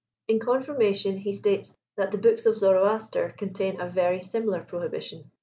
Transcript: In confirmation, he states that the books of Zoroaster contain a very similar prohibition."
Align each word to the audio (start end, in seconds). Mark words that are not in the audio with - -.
In 0.27 0.39
confirmation, 0.39 1.17
he 1.17 1.31
states 1.31 1.77
that 1.95 2.09
the 2.09 2.17
books 2.17 2.47
of 2.47 2.55
Zoroaster 2.57 3.35
contain 3.37 3.79
a 3.79 3.87
very 3.87 4.19
similar 4.23 4.61
prohibition." 4.63 5.29